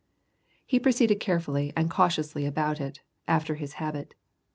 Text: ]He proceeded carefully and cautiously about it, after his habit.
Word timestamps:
]He 0.65 0.79
proceeded 0.79 1.19
carefully 1.19 1.71
and 1.77 1.87
cautiously 1.87 2.47
about 2.47 2.81
it, 2.81 3.01
after 3.27 3.53
his 3.53 3.73
habit. 3.73 4.15